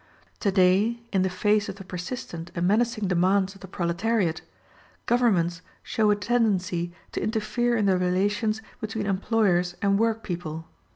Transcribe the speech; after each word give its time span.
Today 0.39 0.99
in 1.13 1.21
the 1.21 1.29
face 1.29 1.69
of 1.69 1.75
the 1.75 1.83
persistent 1.83 2.49
and 2.55 2.67
menacing 2.67 3.07
demands 3.07 3.53
of 3.53 3.61
the 3.61 3.67
proletariat, 3.67 4.41
governments 5.05 5.61
show 5.83 6.09
a 6.09 6.15
tendency 6.15 6.91
to 7.11 7.21
interfere 7.21 7.75
in 7.77 7.85
the 7.85 7.99
relations 7.99 8.63
between 8.79 9.05
employers 9.05 9.75
and 9.79 9.99
work 9.99 10.23
people. 10.23 10.65